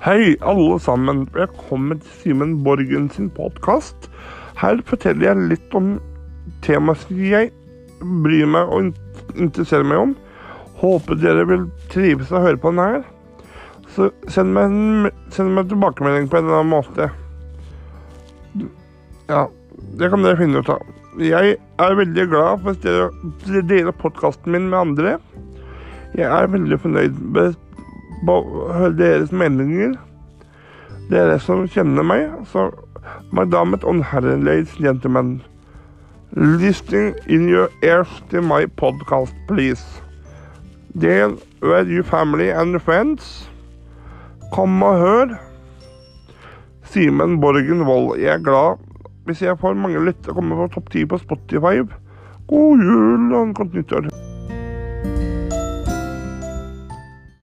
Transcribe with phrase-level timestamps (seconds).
[0.00, 1.26] Hei, alle sammen.
[1.34, 4.06] Velkommen til Simen Borgen sin podkast.
[4.56, 5.90] Her forteller jeg litt om
[6.64, 7.50] temaer som jeg
[8.00, 8.88] bryr meg og
[9.34, 10.14] interesserer meg om.
[10.80, 13.04] Håper dere vil trives og høre på den her.
[13.92, 17.12] Så send meg, en, send meg tilbakemelding på en eller annen måte.
[19.28, 19.50] Ja,
[20.00, 20.94] det kan dere finne ut av.
[21.20, 25.18] Jeg er veldig glad for at dere deler podkasten min med andre.
[26.16, 27.66] Jeg er veldig fornøyd med
[28.26, 29.96] høre deres meninger.
[31.10, 32.70] Dere som kjenner meg, så
[33.32, 35.42] My damet and herren, ladies and gentlemen.
[36.36, 39.82] Listening in your ears to my podcast, please.
[40.98, 43.48] Del with your family and friends.
[44.52, 45.38] Kom og hør.
[46.84, 48.18] Simen Borgen Wold.
[48.18, 48.78] Jeg er glad
[49.24, 51.84] hvis jeg får mange lyttere kommer på topp ti på Spotify.
[52.50, 54.19] God jul og godt nyttår.